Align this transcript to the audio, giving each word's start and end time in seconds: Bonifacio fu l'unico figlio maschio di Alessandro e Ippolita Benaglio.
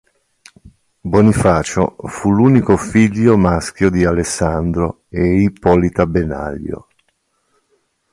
Bonifacio 1.11 1.95
fu 2.07 2.31
l'unico 2.31 2.75
figlio 2.75 3.37
maschio 3.37 3.91
di 3.91 4.03
Alessandro 4.03 5.03
e 5.09 5.43
Ippolita 5.43 6.07
Benaglio. 6.07 6.87